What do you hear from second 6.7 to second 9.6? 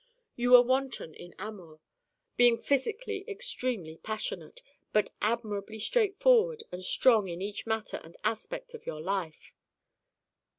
and strong in each matter and aspect of your life.